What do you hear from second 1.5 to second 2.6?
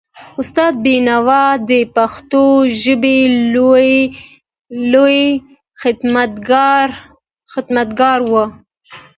د پښتو